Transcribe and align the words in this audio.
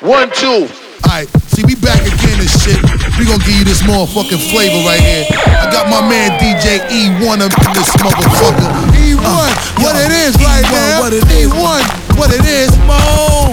One, 0.00 0.30
two. 0.30 0.66
Alright, 1.04 1.28
see, 1.52 1.62
we 1.62 1.74
back 1.74 2.00
again 2.00 2.40
and 2.40 2.48
shit. 2.48 2.80
We 3.18 3.26
gonna 3.26 3.44
give 3.44 3.52
you 3.52 3.64
this 3.64 3.82
motherfucking 3.82 4.40
flavor 4.50 4.80
right 4.88 4.98
here. 4.98 5.26
I 5.28 5.68
got 5.70 5.90
my 5.90 6.00
man 6.00 6.40
DJ 6.40 6.80
E1 6.88 7.40
up 7.42 7.52
in 7.52 7.72
this 7.74 7.92
motherfucker. 8.00 8.96
E1, 8.96 9.20
uh, 9.20 9.82
what 9.82 9.96
it 9.96 10.10
is 10.10 10.34
right 10.36 10.64
E1, 10.64 10.72
now. 10.72 11.00
what 11.00 11.12
it 11.12 11.24
is. 11.28 11.52
E1, 11.52 12.16
what 12.16 12.32
it 12.32 12.46
is. 12.46 12.70
Mo. 12.88 13.52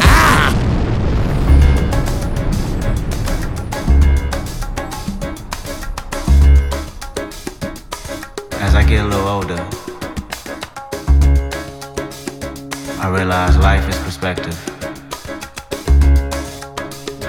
As 8.61 8.73
I 8.73 8.85
get 8.87 9.03
a 9.03 9.07
little 9.07 9.27
older, 9.27 9.67
I 13.01 13.09
realize 13.09 13.57
life 13.57 13.85
is 13.89 13.97
perspective. 13.97 14.76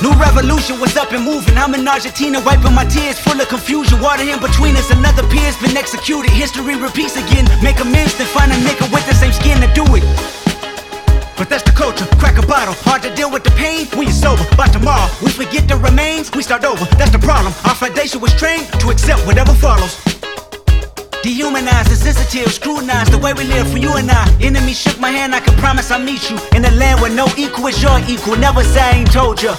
New 0.00 0.14
revolution 0.16 0.80
was 0.80 0.96
up 0.96 1.12
and 1.12 1.24
moving. 1.24 1.58
I'm 1.58 1.74
in 1.74 1.86
Argentina, 1.86 2.40
wiping 2.40 2.74
my 2.74 2.84
tears, 2.84 3.18
full 3.18 3.40
of 3.40 3.48
confusion. 3.48 4.00
Water 4.00 4.22
in 4.22 4.40
between 4.40 4.76
us, 4.76 4.90
another 4.90 5.26
peer's 5.28 5.56
been 5.60 5.76
executed. 5.76 6.30
History 6.30 6.76
repeats 6.76 7.16
again. 7.16 7.44
Make 7.62 7.80
amends, 7.80 8.16
then 8.16 8.26
find 8.28 8.50
a 8.50 8.56
nigga 8.56 8.88
with 8.92 9.04
the 9.06 9.14
same 9.14 9.32
skin 9.32 9.60
to 9.60 9.68
do 9.74 9.84
it. 9.94 10.04
But 11.36 11.48
that's 11.50 11.62
the 11.64 11.72
culture. 11.72 12.06
Crack 12.22 12.38
a 12.38 12.46
bottle. 12.46 12.74
Hard 12.86 13.02
to 13.02 13.14
deal 13.14 13.30
with 13.30 13.44
the 13.44 13.50
pain 13.50 13.86
when 13.98 14.06
you're 14.06 14.14
sober. 14.14 14.44
By 14.56 14.68
tomorrow, 14.68 15.10
we 15.22 15.30
forget 15.30 15.66
the 15.66 15.76
remains, 15.76 16.30
we 16.32 16.42
start 16.42 16.64
over. 16.64 16.84
That's 16.96 17.10
the 17.10 17.18
problem. 17.18 17.52
Our 17.64 17.74
foundation 17.74 18.20
was 18.20 18.32
trained 18.34 18.66
to 18.80 18.90
accept 18.90 19.26
whatever 19.26 19.52
follows. 19.52 19.98
Dehumanized, 21.22 21.90
insensitive, 21.90 22.52
scrutinized 22.52 23.12
the 23.12 23.18
way 23.18 23.32
we 23.34 23.44
live 23.44 23.70
for 23.70 23.78
you 23.78 23.94
and 23.94 24.10
I. 24.10 24.26
Enemy 24.40 24.72
shook 24.72 24.98
my 24.98 25.10
hand, 25.10 25.34
I 25.34 25.40
can 25.40 25.56
promise 25.58 25.90
I'll 25.90 26.02
meet 26.02 26.30
you 26.30 26.38
in 26.54 26.64
a 26.64 26.70
land 26.72 27.00
where 27.00 27.14
no 27.14 27.26
equal 27.36 27.68
is 27.68 27.80
your 27.80 27.98
equal. 28.08 28.36
Never 28.36 28.64
say 28.64 28.80
I 28.80 28.90
ain't 28.98 29.12
told 29.12 29.42
ya. 29.42 29.54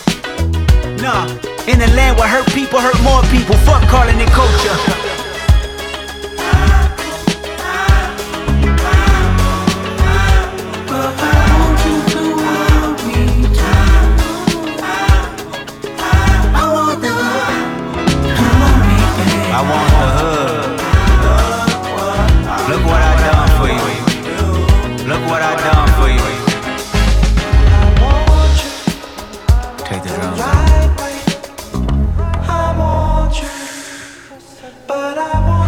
Nah, 1.03 1.27
in 1.67 1.81
a 1.81 1.87
land 1.97 2.17
where 2.17 2.29
hurt 2.29 2.47
people 2.53 2.79
hurt 2.79 2.97
more 3.03 3.21
people. 3.23 3.55
Fuck 3.67 3.83
calling 3.89 4.21
it 4.21 4.29
culture. 4.29 4.77
I 19.51 19.61
want 19.69 19.89
the 19.99 20.07
hood. 20.17 20.79
Look 22.69 22.83
what 22.85 23.01
I 23.01 23.13
done 23.27 23.49
for 23.59 23.67
you. 23.67 23.83
Look 25.09 25.23
what 25.29 25.41
I 25.41 25.53
done 25.67 25.89
for 25.99 26.07
you. 26.07 26.23
Take 29.85 30.01
the 30.03 30.09
drums 30.15 30.52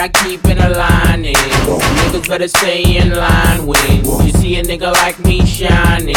I 0.00 0.08
keep 0.08 0.42
in 0.46 0.56
a 0.56 0.70
line. 0.70 1.24
Niggas 1.24 2.26
better 2.26 2.48
stay 2.48 2.96
in 2.96 3.12
line 3.12 3.66
when 3.66 4.02
you 4.02 4.30
see 4.32 4.56
a 4.56 4.62
nigga 4.62 4.90
like 4.94 5.18
me 5.20 5.44
shining. 5.44 6.16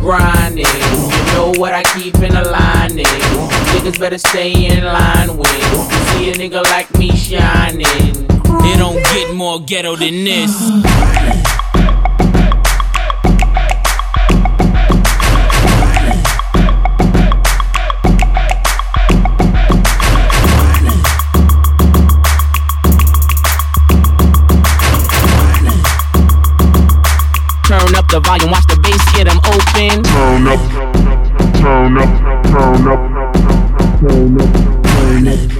Grinding, 0.00 0.66
you 0.66 1.32
know 1.34 1.52
what 1.56 1.72
I 1.72 1.84
keep 1.94 2.16
in 2.16 2.34
a 2.34 2.42
line. 2.42 2.90
Niggas 2.90 4.00
better 4.00 4.18
stay 4.18 4.50
in 4.66 4.82
line 4.82 5.36
when 5.36 5.54
you 5.54 5.78
see 6.10 6.30
a 6.30 6.34
nigga 6.34 6.64
like 6.64 6.92
me 6.98 7.14
shining. 7.14 7.86
It 7.86 8.78
don't 8.78 9.00
get 9.14 9.32
more 9.36 9.60
ghetto 9.60 9.94
than 9.94 10.24
this. 10.24 10.50
The 28.10 28.20
volume, 28.20 28.50
watch 28.50 28.66
the 28.66 28.76
bass 28.82 29.04
get 29.14 29.26
them 29.28 29.38
open. 29.46 30.02
Turn 30.02 30.46
up, 30.48 30.58
turn 31.60 31.96
up, 31.96 32.10
turn 32.46 32.88
up, 32.88 33.00
turn 34.00 34.40
up, 34.40 34.84
turn 34.84 35.28
up. 35.28 35.59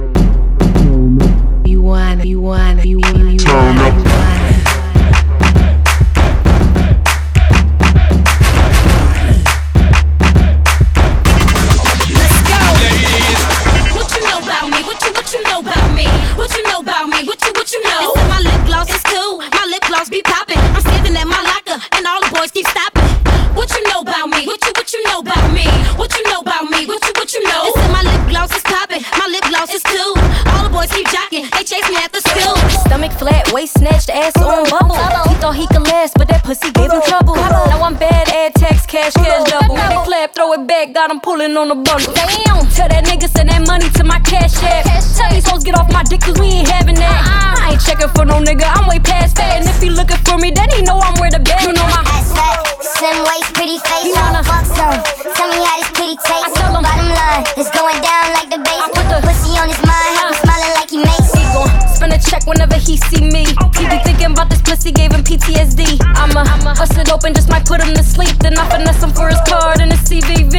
Throw 41.01 41.09
it 41.09 41.09
back, 41.09 41.09
got 41.09 41.11
him 41.11 41.19
pulling 41.19 41.57
on 41.57 41.67
the 41.69 41.75
bundle. 41.75 42.13
Damn, 42.13 42.67
tell 42.69 42.89
that 42.89 43.05
nigga 43.05 43.29
send 43.29 43.49
that 43.49 43.65
money 43.67 43.89
to 43.89 44.03
my 44.03 44.19
cash 44.19 44.53
app. 44.63 44.85
Tell 45.17 45.29
these 45.31 45.47
hoes 45.47 45.63
get 45.63 45.75
off 45.75 45.91
my 45.91 46.03
dick, 46.03 46.21
cause 46.21 46.37
we 46.39 46.47
ain't 46.47 46.67
having 46.67 46.95
that. 46.95 47.19
I 47.59 47.71
ain't 47.73 47.81
checking 47.81 48.09
for 48.09 48.25
no 48.25 48.39
nigga, 48.41 48.65
I'm 48.65 48.87
way 48.87 48.99
past 48.99 49.35
that. 49.37 49.57
And 49.61 49.67
if 49.67 49.81
he 49.81 49.89
looking 49.89 50.17
for 50.25 50.37
me, 50.37 50.51
then 50.51 50.69
he 50.69 50.81
know 50.81 50.99
I'm 50.99 51.19
where 51.19 51.31
the 51.31 51.39
bed. 51.39 51.61
You 51.61 51.73
know 51.73 51.87
my 51.87 52.01
Ass 52.05 52.31
fat, 52.33 52.57
slim 52.81 53.17
waist, 53.25 53.53
pretty 53.53 53.77
face. 53.79 54.05
You 54.05 54.13
wanna- 54.15 54.43
fuck 54.43 54.65
some? 54.65 54.97
Tell 55.35 55.49
me 55.49 55.59
how 55.65 55.77
this 55.79 55.91
kitty 55.97 56.15
taste. 56.17 56.45
I 56.45 56.49
tell 56.55 56.75
'em. 56.75 56.83
Bottom 56.83 57.09
line, 57.09 57.43
it's 57.57 57.71
going 57.71 57.99
down 58.01 58.25
like 58.37 58.49
the 58.49 58.59
bass. 58.59 58.81
I 58.85 58.89
put 58.93 59.05
the- 59.09 59.21
pussy 59.25 59.51
on 59.57 59.67
his 59.69 59.81
mind, 59.85 60.09
have 60.17 60.29
him 60.33 60.37
smiling 60.43 60.73
like 60.77 60.89
he 60.89 60.97
makes. 61.01 61.29
He 61.33 61.43
gon' 61.53 61.69
spend 61.95 62.13
a 62.13 62.19
check 62.19 62.45
whenever 62.45 62.77
he 62.77 62.97
see 63.09 63.21
me. 63.21 63.45
He 63.77 63.83
be 63.89 63.97
thinking 64.05 64.31
about 64.33 64.49
this 64.49 64.60
pussy, 64.71 64.91
gave 64.91 65.11
him 65.11 65.21
PTSD. 65.21 65.99
I'ma, 66.15 66.43
bust 66.63 66.97
it 66.97 67.11
open, 67.11 67.33
just 67.33 67.49
might 67.49 67.65
put 67.65 67.83
him 67.83 67.93
to 67.93 68.03
sleep. 68.03 68.35
Then 68.39 68.57
I 68.57 68.63
finesse 68.69 69.03
him 69.03 69.11
for 69.11 69.27
his 69.27 69.39
card 69.45 69.81
and 69.81 69.91
his 69.91 69.99
CVV. 70.07 70.55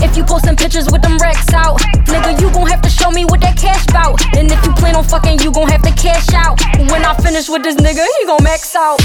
If 0.00 0.16
you 0.16 0.24
posting 0.24 0.56
pictures 0.56 0.88
with 0.90 1.02
them 1.02 1.18
racks 1.18 1.52
out, 1.52 1.78
nigga, 2.08 2.40
you 2.40 2.50
gon' 2.52 2.66
have 2.66 2.80
to 2.82 2.88
show 2.88 3.10
me 3.10 3.26
what 3.26 3.42
that 3.42 3.58
cash 3.58 3.84
bout. 3.92 4.16
And 4.36 4.50
if 4.50 4.64
you 4.64 4.72
plan 4.72 4.96
on 4.96 5.04
fucking, 5.04 5.40
you 5.40 5.52
gon' 5.52 5.68
have 5.68 5.82
to 5.82 5.92
cash 5.92 6.32
out. 6.32 6.58
When 6.90 7.04
I 7.04 7.12
finish 7.20 7.48
with 7.50 7.62
this 7.62 7.76
nigga, 7.76 8.04
he 8.18 8.24
gon' 8.24 8.42
max 8.42 8.74
out. 8.74 9.00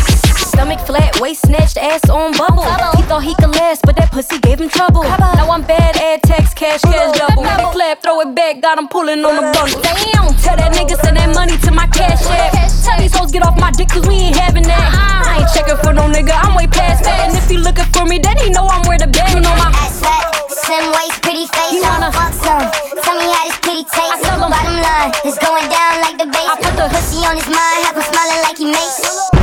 Stomach 0.51 0.79
flat, 0.87 1.19
waist 1.19 1.45
snatched, 1.45 1.77
ass 1.77 2.09
on 2.09 2.31
bubble. 2.37 2.63
He 2.95 3.03
thought 3.03 3.23
he 3.23 3.35
could 3.35 3.53
last, 3.55 3.81
but 3.83 3.95
that 3.97 4.11
pussy 4.11 4.39
gave 4.39 4.59
him 4.59 4.69
trouble. 4.69 5.03
Now 5.03 5.51
I'm 5.51 5.63
bad, 5.63 5.97
add 5.97 6.23
text, 6.23 6.55
cash, 6.55 6.81
cash 6.81 7.17
double. 7.17 7.43
They 7.43 7.63
clap, 7.75 8.01
throw 8.01 8.21
it 8.21 8.35
back, 8.35 8.61
got 8.61 8.77
him 8.77 8.87
pulling 8.87 9.23
on 9.23 9.35
the 9.35 9.51
bundle. 9.51 9.81
Damn, 9.81 10.33
tell 10.39 10.55
that 10.55 10.71
nigga 10.73 10.95
send 11.03 11.17
that 11.17 11.33
money 11.35 11.57
to 11.57 11.71
my 11.71 11.87
cash 11.87 12.23
app. 12.27 12.51
Tell 12.83 12.99
these 12.99 13.15
hoes 13.15 13.31
get 13.31 13.43
off 13.43 13.59
my 13.59 13.71
dick, 13.71 13.89
cause 13.89 14.05
we 14.07 14.15
ain't 14.15 14.28
having 14.33 14.63
that. 14.63 14.89
Uh-uh. 14.93 15.29
I 15.29 15.33
ain't 15.41 15.49
checking 15.53 15.77
for 15.83 15.93
no 15.93 16.05
nigga, 16.09 16.33
I'm 16.33 16.55
way 16.55 16.67
past 16.67 17.03
that. 17.03 17.29
And 17.29 17.37
if 17.37 17.47
he 17.49 17.57
looking 17.57 17.85
for 17.93 18.05
me, 18.05 18.19
then 18.19 18.37
he 18.37 18.49
know 18.49 18.67
I'm 18.67 18.83
where 18.87 18.97
the 18.97 19.07
bed. 19.07 19.29
You 19.33 19.41
know 19.41 19.55
my 19.55 19.69
Ass 19.83 19.99
fat, 19.99 20.23
slim 20.49 20.85
waist, 20.93 21.21
pretty 21.21 21.45
face. 21.47 21.73
You 21.73 21.81
wanna- 21.83 22.11
fuck 22.11 22.33
some? 22.33 22.65
Tell 23.03 23.15
me 23.17 23.27
how 23.33 23.43
this 23.47 23.57
kitty 23.63 23.83
taste. 23.83 24.13
I 24.13 24.17
tell 24.21 24.43
'em. 24.43 24.51
Bottom 24.51 24.77
line, 24.81 25.11
it's 25.23 25.37
going 25.39 25.67
down 25.69 25.93
like 26.01 26.17
the 26.17 26.27
bass. 26.27 26.49
I 26.51 26.55
put 26.61 26.73
the- 26.77 26.89
pussy 26.93 27.19
on 27.25 27.35
his 27.35 27.47
mind, 27.47 27.77
have 27.85 27.95
him 27.95 28.03
smiling 28.11 28.41
like 28.43 28.57
he 28.57 28.65
makes. 28.65 29.38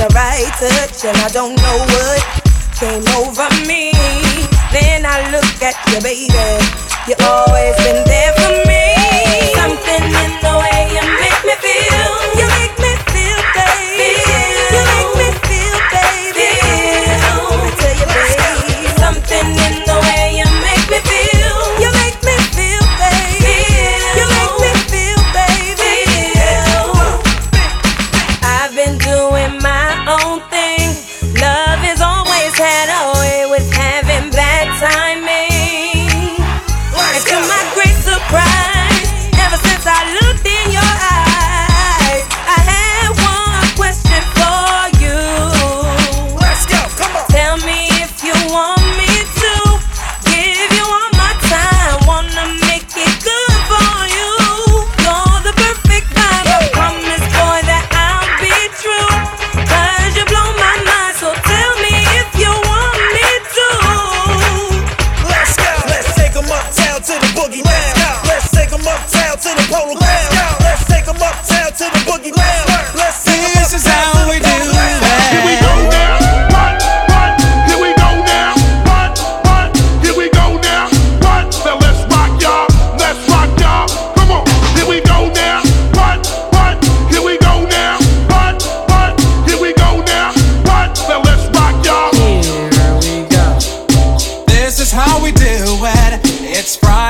The 0.00 0.08
right 0.14 0.48
touch, 0.56 1.04
and 1.04 1.16
I 1.18 1.28
don't 1.28 1.54
know 1.54 1.78
what 1.92 2.24
came 2.80 3.04
over 3.20 3.48
me. 3.68 3.92
Then 4.72 5.04
I 5.04 5.28
look 5.28 5.60
at 5.60 5.76
you, 5.92 6.00
baby. 6.00 6.32
You 7.06 7.16
always 7.28 7.76
been 7.84 8.00
there 8.08 8.32
for 8.40 8.54
me. 8.64 8.96
Something 9.52 10.04
in 10.24 10.32
the 10.40 10.54
way 10.56 10.88
you 10.96 11.04
make 11.20 11.40
me 11.44 11.54
feel. 11.60 12.09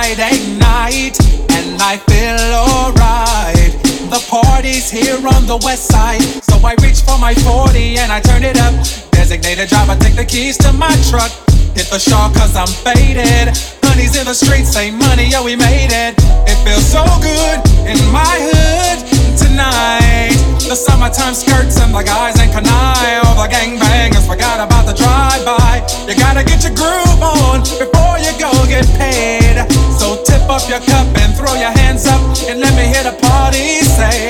Friday 0.01 0.57
night, 0.57 1.21
and 1.53 1.77
I 1.77 2.01
feel 2.09 2.41
alright. 2.57 3.69
The 4.09 4.17
party's 4.33 4.89
here 4.89 5.21
on 5.29 5.45
the 5.45 5.61
west 5.61 5.93
side, 5.93 6.25
so 6.41 6.57
I 6.65 6.73
reach 6.81 7.05
for 7.05 7.21
my 7.21 7.35
40 7.45 8.01
and 8.01 8.11
I 8.11 8.19
turn 8.21 8.43
it 8.43 8.57
up. 8.57 8.73
Designated 9.13 9.69
driver, 9.69 10.01
take 10.01 10.17
the 10.17 10.25
keys 10.25 10.57
to 10.65 10.73
my 10.73 10.89
truck. 11.13 11.29
Hit 11.77 11.93
the 11.93 12.01
shawl 12.01 12.33
cause 12.33 12.57
I'm 12.57 12.73
faded. 12.81 13.53
Honey's 13.85 14.17
in 14.17 14.25
the 14.25 14.33
streets, 14.33 14.73
say 14.73 14.91
money, 14.91 15.29
yo, 15.29 15.45
we 15.45 15.55
made 15.55 15.93
it. 15.93 16.17
It 16.49 16.57
feels 16.65 16.89
so 16.89 17.05
good 17.21 17.61
in 17.85 18.01
my 18.09 18.37
hood 18.41 19.05
tonight. 19.37 20.33
The 20.65 20.81
summertime 20.81 21.37
skirts 21.37 21.77
and 21.77 21.93
the 21.93 22.01
guys 22.01 22.41
ain't 22.41 22.57
canine. 22.57 23.21
All 23.29 23.37
the 23.37 23.53
gangbangers 23.53 24.25
forgot 24.25 24.65
about 24.65 24.89
the 24.89 24.97
drive-by. 24.97 25.85
You 26.09 26.17
gotta 26.17 26.41
get 26.41 26.65
your 26.65 26.73
groove 26.73 27.21
on 27.21 27.61
before 27.77 28.17
you 28.17 28.33
go 28.41 28.49
get 28.65 28.89
paid. 28.97 29.80
Tip 30.17 30.51
up 30.51 30.69
your 30.69 30.81
cup 30.81 31.07
and 31.23 31.37
throw 31.37 31.55
your 31.55 31.71
hands 31.71 32.05
up 32.07 32.21
and 32.51 32.59
let 32.59 32.75
me 32.75 32.83
hear 32.83 33.05
the 33.05 33.15
party 33.23 33.79
say, 33.79 34.30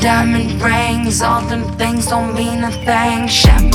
diamond 0.00 0.62
rings. 0.62 1.20
All 1.22 1.42
them 1.42 1.64
things 1.76 2.06
don't 2.06 2.34
mean 2.34 2.64
a 2.64 2.70
thing. 2.70 3.28
And. 3.28 3.70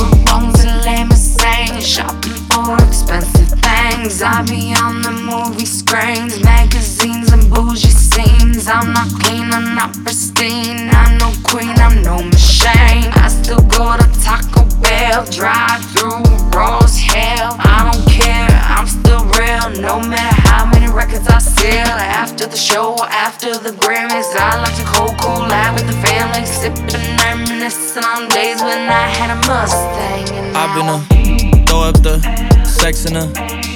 Shopping 1.80 2.32
for 2.50 2.76
expensive 2.86 3.58
things. 3.60 4.20
I 4.22 4.42
be 4.42 4.74
on 4.74 5.02
the 5.02 5.12
movie 5.12 5.64
screens, 5.64 6.42
magazines, 6.42 7.32
and 7.32 7.48
bougie 7.48 7.90
scenes. 8.16 8.68
I'm 8.68 8.92
not 8.92 9.08
clean, 9.20 9.52
I'm 9.52 9.74
not 9.74 9.92
pristine. 10.04 10.88
I'm 10.90 11.18
no 11.18 11.32
queen, 11.44 11.76
I'm 11.76 12.02
no 12.02 12.22
machine. 12.22 13.10
I 13.24 13.28
still 13.28 13.62
go 13.62 13.96
to 13.96 14.06
Taco 14.24 14.64
Bell, 14.80 15.24
drive 15.26 15.84
through 15.92 16.24
as 16.56 16.96
hell. 16.98 17.56
I 17.58 17.78
don't 17.88 18.04
care, 18.08 18.48
I'm 18.74 18.86
still 18.86 19.24
real. 19.36 19.66
No 19.82 20.00
matter 20.00 20.36
how 20.48 20.64
many 20.66 20.90
records 20.92 21.26
I 21.28 21.38
sell. 21.38 21.96
After 22.22 22.46
the 22.46 22.56
show, 22.56 22.96
after 23.10 23.50
the 23.58 23.70
Grammys, 23.82 24.30
I 24.36 24.60
like 24.62 24.76
to 24.76 24.86
cold 24.94 25.16
cool 25.20 25.52
out 25.52 25.74
with 25.74 25.86
the 25.86 25.98
family, 26.06 26.44
sipping, 26.46 27.06
reminiscing 27.24 28.04
on 28.04 28.28
days 28.28 28.60
when 28.62 28.88
I 28.88 29.06
had 29.18 29.30
a 29.30 29.38
Mustang. 29.46 30.56
I've 30.56 30.72
been 30.76 30.88
a 30.88 31.66
throw 31.66 31.82
up 31.82 32.02
the 32.02 32.16
sex 32.64 33.04
in 33.06 33.14
her. 33.14 33.75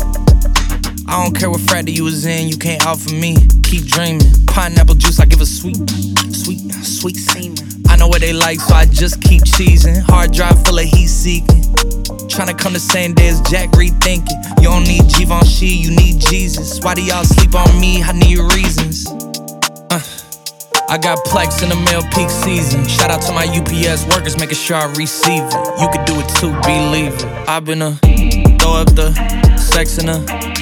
I 1.11 1.21
don't 1.21 1.37
care 1.37 1.51
what 1.51 1.59
frat 1.59 1.89
you 1.89 2.05
was 2.05 2.25
in, 2.25 2.47
you 2.47 2.55
can't 2.55 2.81
out 2.85 2.97
for 2.97 3.13
me. 3.13 3.35
Keep 3.63 3.83
dreaming. 3.83 4.21
Pineapple 4.47 4.95
juice, 4.95 5.19
I 5.19 5.25
give 5.25 5.41
a 5.41 5.45
sweet, 5.45 5.75
sweet, 6.31 6.71
sweet 6.85 7.17
semen. 7.17 7.83
I 7.89 7.97
know 7.97 8.07
what 8.07 8.21
they 8.21 8.31
like, 8.31 8.61
so 8.61 8.73
I 8.73 8.85
just 8.85 9.21
keep 9.21 9.41
cheesing. 9.41 9.99
Hard 10.03 10.31
drive 10.31 10.63
full 10.65 10.79
of 10.79 10.85
heat 10.85 11.07
seeking. 11.07 11.63
Tryna 12.31 12.57
come 12.57 12.71
the 12.71 12.79
same 12.79 13.13
day 13.13 13.27
as 13.27 13.41
Jack 13.41 13.71
rethinking. 13.71 14.39
You 14.61 14.69
don't 14.69 14.85
need 14.85 15.03
Givenchy, 15.09 15.67
you 15.67 15.91
need 15.93 16.21
Jesus. 16.21 16.79
Why 16.79 16.93
do 16.93 17.03
y'all 17.03 17.25
sleep 17.25 17.55
on 17.55 17.77
me? 17.77 18.01
I 18.01 18.13
need 18.13 18.39
reasons. 18.55 19.07
Uh, 19.91 19.99
I 20.87 20.97
got 20.97 21.17
Plex 21.25 21.61
in 21.61 21.67
the 21.67 21.79
mail 21.91 22.03
peak 22.15 22.29
season. 22.29 22.87
Shout 22.87 23.11
out 23.11 23.21
to 23.23 23.33
my 23.33 23.47
UPS 23.51 24.07
workers, 24.15 24.39
making 24.39 24.55
sure 24.55 24.77
I 24.77 24.85
receive 24.95 25.43
it. 25.43 25.81
You 25.81 25.89
could 25.91 26.05
do 26.05 26.15
it 26.15 26.29
too, 26.39 26.55
believe 26.63 27.13
it. 27.13 27.49
I've 27.49 27.65
been 27.65 27.81
a 27.81 27.95
throw 28.59 28.79
up 28.79 28.95
the 28.95 29.11
sex 29.57 29.97
in 29.97 30.07
her. 30.07 30.60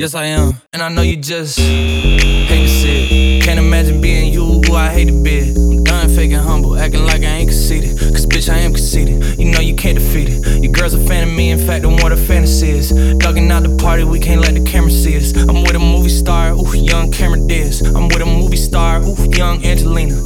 Yes, 0.00 0.14
I 0.14 0.24
am. 0.24 0.54
And 0.72 0.80
I 0.80 0.88
know 0.88 1.02
you 1.02 1.18
just 1.18 1.58
hate 1.58 2.48
to 2.48 2.68
see 2.68 3.36
it. 3.36 3.44
Can't 3.44 3.58
imagine 3.58 4.00
being 4.00 4.32
you 4.32 4.62
who 4.64 4.74
I 4.74 4.88
hate 4.88 5.08
to 5.08 5.22
be. 5.22 5.50
I'm 5.50 5.84
done 5.84 6.08
faking 6.08 6.38
humble, 6.38 6.78
acting 6.78 7.04
like 7.04 7.20
I 7.20 7.26
ain't 7.26 7.50
conceited. 7.50 7.98
Cause 7.98 8.24
bitch, 8.24 8.50
I 8.50 8.60
am 8.60 8.72
conceited. 8.72 9.38
You 9.38 9.52
know 9.52 9.60
you 9.60 9.76
can't 9.76 9.98
defeat 9.98 10.30
it. 10.30 10.64
Your 10.64 10.72
girl's 10.72 10.94
a 10.94 11.06
fan 11.06 11.28
of 11.28 11.34
me, 11.34 11.50
in 11.50 11.58
fact, 11.58 11.84
I'm 11.84 11.96
what 11.98 12.12
a 12.12 12.16
fantasy 12.16 12.70
is. 12.70 12.88
Ducking 13.18 13.50
out 13.50 13.62
the 13.62 13.76
party, 13.76 14.04
we 14.04 14.18
can't 14.18 14.40
let 14.40 14.54
the 14.54 14.64
camera 14.64 14.90
see 14.90 15.18
us. 15.18 15.36
I'm 15.36 15.64
with 15.64 15.76
a 15.76 15.78
movie 15.78 16.08
star, 16.08 16.52
ooh, 16.52 16.74
young 16.74 17.12
Cameron 17.12 17.46
Diaz. 17.46 17.82
I'm 17.82 18.08
with 18.08 18.22
a 18.22 18.24
movie 18.24 18.56
star, 18.56 19.02
ooh, 19.02 19.30
young 19.36 19.62
Angelina. 19.66 20.16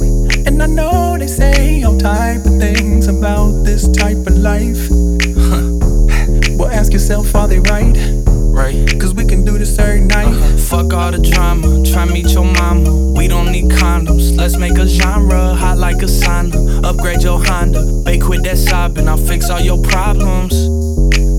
And 0.47 0.63
I 0.63 0.67
know 0.67 1.17
they 1.17 1.27
say 1.27 1.83
all 1.83 1.97
type 1.97 2.45
of 2.45 2.59
things 2.61 3.07
about 3.07 3.65
this 3.65 3.89
type 3.89 4.25
of 4.25 4.37
life. 4.37 4.87
Huh. 5.35 6.55
well, 6.55 6.71
ask 6.71 6.93
yourself, 6.93 7.35
are 7.35 7.49
they 7.49 7.59
right? 7.59 8.44
Right. 8.55 8.87
Cause 9.01 9.13
we 9.13 9.25
can 9.25 9.43
do 9.43 9.57
this 9.57 9.77
every 9.77 9.99
night. 9.99 10.27
Uh-huh. 10.27 10.57
Fuck 10.57 10.93
all 10.93 11.11
the 11.11 11.19
drama, 11.19 11.83
try 11.91 12.05
meet 12.05 12.31
your 12.31 12.45
mama. 12.45 13.11
We 13.11 13.27
don't 13.27 13.51
need 13.51 13.65
condoms, 13.65 14.35
let's 14.37 14.57
make 14.57 14.77
a 14.77 14.87
genre 14.87 15.53
hot 15.53 15.77
like 15.77 15.97
a 15.97 16.05
sauna. 16.05 16.81
Upgrade 16.85 17.21
your 17.21 17.43
Honda, 17.43 17.83
bake 18.05 18.23
quit 18.23 18.43
that 18.43 18.57
sobbing, 18.57 19.09
I'll 19.09 19.17
fix 19.17 19.49
all 19.49 19.59
your 19.59 19.81
problems. 19.83 20.53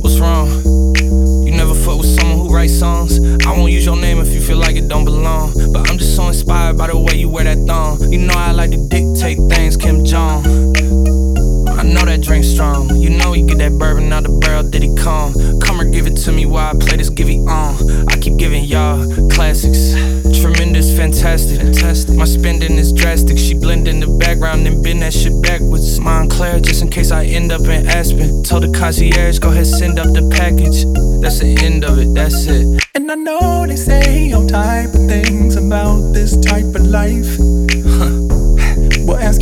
What's 0.03 0.19
wrong? 0.19 0.47
You 1.47 1.53
never 1.53 1.75
fuck 1.75 1.97
with 1.97 2.21
someone 2.21 2.39
who 2.39 2.55
writes 2.55 2.79
songs. 2.79 3.19
I 3.47 3.57
won't 3.57 3.73
use 3.73 3.87
your 3.87 3.97
name 3.97 4.19
if 4.19 4.35
you 4.35 4.43
feel 4.43 4.59
like 4.59 4.77
it 4.77 4.87
don't 4.87 5.07
belong. 5.07 5.55
But 5.73 5.89
I'm 5.89 5.97
just 5.97 6.17
so 6.17 6.29
inspired 6.29 6.77
by 6.77 6.89
the 6.89 6.99
way 6.99 7.15
you 7.17 7.31
wear 7.31 7.45
that 7.45 7.67
thong. 7.67 8.13
You 8.13 8.19
know 8.19 8.35
I 8.37 8.53
like 8.53 8.73
to 8.73 8.89
dictate 8.89 9.39
things, 9.49 9.79
Kim 9.79 10.05
Jong. 10.05 10.45
I 11.87 11.89
know 11.93 12.05
that 12.05 12.21
drink 12.21 12.45
strong. 12.45 12.97
You 12.97 13.11
know 13.11 13.33
you 13.33 13.47
get 13.47 13.59
that 13.59 13.79
bourbon 13.79 14.13
out 14.13 14.25
the 14.25 14.29
barrel, 14.29 14.65
Diddy 14.65 14.93
Kong. 14.97 15.33
Come 15.61 15.77
Come 15.77 15.81
or 15.81 15.85
give 15.85 16.09
it 16.09 16.17
to 16.25 16.33
me 16.33 16.45
while 16.45 16.75
I 16.75 16.79
play 16.79 16.97
this 16.97 17.11
Giveon. 17.11 18.11
I 18.11 18.17
keep 18.19 18.39
giving 18.39 18.65
y'all 18.65 19.07
classics. 19.29 19.93
Tremendous, 20.41 20.97
fantastic. 20.97 21.61
fantastic. 21.61 22.17
My 22.17 22.25
spending 22.25 22.73
is 22.73 22.93
drastic. 22.93 23.39
She 23.39 23.55
blend 23.55 23.87
in 23.87 24.01
the 24.01 24.09
background 24.19 24.67
and 24.67 24.83
bend 24.83 25.03
that 25.03 25.13
shit 25.13 25.41
backwards. 25.43 26.01
Moncler, 26.01 26.61
just 26.61 26.83
in 26.83 26.89
case 26.89 27.13
I 27.13 27.25
end 27.27 27.53
up 27.53 27.61
in 27.61 27.87
Aspen. 27.87 28.43
Told 28.43 28.65
the 28.65 28.73
concierge, 28.77 29.39
go 29.39 29.51
ahead, 29.51 29.67
send 29.67 30.01
up 30.01 30.07
the 30.07 30.29
package. 30.35 30.87
That's 31.21 31.39
the 31.39 31.57
end 31.63 31.85
of 31.85 31.99
it, 31.99 32.13
that's 32.15 32.47
it. 32.47 32.83
And 32.97 33.13
I 33.13 33.15
know 33.15 33.65
they 33.67 33.77
say 33.77 34.33
all 34.33 34.47
type 34.47 34.89
of 34.89 35.07
things 35.07 35.55
about 35.55 36.13
this 36.13 36.37
type 36.39 36.75
of 36.75 36.85
life. 36.87 37.39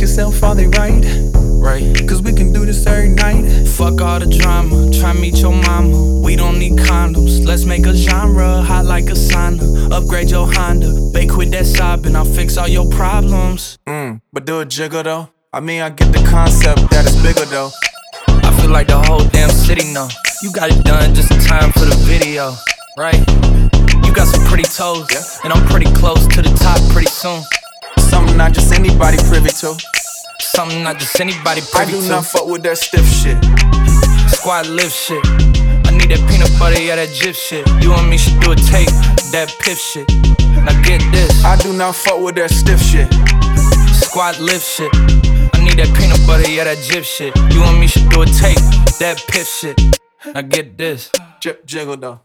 Well, 0.05 0.27
yourself, 0.29 0.43
are 0.43 0.55
they 0.55 0.67
right? 0.67 1.03
Right. 1.33 2.07
Cause 2.07 2.21
we 2.21 2.31
can 2.33 2.53
do 2.53 2.65
this 2.65 2.85
every 2.85 3.09
night. 3.09 3.67
Fuck 3.67 4.01
all 4.01 4.19
the 4.19 4.27
drama, 4.27 4.91
try 4.91 5.13
meet 5.13 5.37
your 5.37 5.51
mama. 5.53 6.21
We 6.21 6.35
don't 6.35 6.59
need 6.59 6.73
condoms, 6.73 7.43
let's 7.45 7.65
make 7.65 7.85
a 7.87 7.95
genre 7.95 8.61
hot 8.61 8.85
like 8.85 9.05
a 9.05 9.13
sauna. 9.15 9.91
Upgrade 9.91 10.29
your 10.29 10.47
Honda, 10.53 10.93
bake 11.11 11.35
with 11.35 11.51
that 11.51 11.65
sobbing, 11.65 12.15
I'll 12.15 12.25
fix 12.25 12.57
all 12.57 12.67
your 12.67 12.87
problems. 12.91 13.79
Mm, 13.87 14.21
but 14.31 14.45
do 14.45 14.59
a 14.59 14.65
jiggle 14.65 15.01
though. 15.03 15.29
I 15.51 15.59
mean, 15.59 15.81
I 15.81 15.89
get 15.89 16.11
the 16.13 16.23
concept 16.29 16.89
that 16.91 17.05
it's 17.05 17.15
bigger 17.23 17.45
though. 17.49 17.71
I 18.27 18.55
feel 18.61 18.69
like 18.69 18.87
the 18.87 18.99
whole 19.01 19.25
damn 19.29 19.49
city 19.49 19.91
know. 19.91 20.07
You 20.43 20.51
got 20.51 20.69
it 20.69 20.83
done 20.83 21.15
just 21.15 21.31
in 21.31 21.39
time 21.39 21.71
for 21.71 21.85
the 21.85 21.95
video, 22.05 22.53
right? 22.97 23.17
You 24.05 24.13
got 24.13 24.27
some 24.27 24.45
pretty 24.45 24.65
toes, 24.69 25.07
Yeah. 25.11 25.23
and 25.43 25.51
I'm 25.53 25.65
pretty 25.67 25.91
close 25.93 26.27
to 26.27 26.41
the 26.43 26.53
top 26.61 26.79
pretty 26.93 27.09
soon. 27.09 27.41
Something 27.97 28.37
not 28.37 28.53
just 28.53 28.71
anybody 28.71 29.17
privy 29.29 29.49
to. 29.49 29.94
Something 30.55 30.83
not 30.83 30.99
just 30.99 31.19
anybody 31.19 31.59
I 31.75 31.83
do 31.83 31.99
not 32.07 32.25
fuck 32.25 32.47
with 32.47 32.63
that 32.63 32.77
stiff 32.77 33.03
shit. 33.03 33.35
Squad 34.31 34.67
live 34.67 34.89
shit. 34.89 35.19
I 35.83 35.91
need 35.91 36.15
that 36.15 36.23
peanut 36.31 36.47
butter, 36.57 36.79
yeah, 36.79 36.95
that 36.95 37.11
jib 37.11 37.35
shit. 37.35 37.67
You 37.83 37.91
and 37.91 38.09
me 38.09 38.17
should 38.17 38.39
do 38.39 38.51
a 38.51 38.55
tape, 38.55 38.87
that 39.35 39.53
piff 39.59 39.77
shit. 39.77 40.07
Now 40.63 40.71
get 40.81 41.03
this. 41.11 41.43
I 41.43 41.57
do 41.57 41.73
not 41.75 41.93
fuck 41.93 42.21
with 42.21 42.35
that 42.35 42.51
stiff 42.51 42.79
shit. 42.79 43.11
Squad 43.99 44.39
live 44.39 44.63
shit. 44.63 44.87
I 45.51 45.59
need 45.59 45.75
that 45.75 45.91
peanut 45.91 46.23
butter, 46.25 46.49
yeah, 46.49 46.63
that 46.63 46.79
jib 46.87 47.03
shit. 47.03 47.35
You 47.51 47.61
and 47.63 47.77
me 47.77 47.87
should 47.87 48.07
do 48.07 48.21
a 48.21 48.25
tape, 48.25 48.63
that 49.03 49.21
piff 49.27 49.47
shit. 49.47 49.75
Now 50.33 50.39
get 50.39 50.77
this. 50.77 51.11
Jip 51.41 51.65
jiggle 51.65 51.97
though. 51.97 52.24